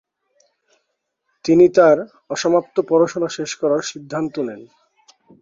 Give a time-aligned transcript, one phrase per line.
[1.45, 1.97] তিনি তার
[2.29, 4.61] অসমাপ্ত পড়াশোনা শেষ করার সিদ্ধান্ত নেন।